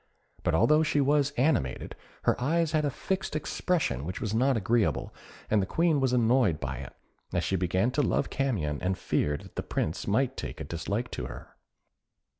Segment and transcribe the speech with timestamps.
[0.41, 1.93] But although she was animated,
[2.23, 5.13] her eyes had a fixed expression which was not agreeable,
[5.47, 6.95] and the Queen was annoyed by it,
[7.33, 11.11] as she began to love Camion, and feared that the Prince might take a dislike
[11.11, 11.55] to her.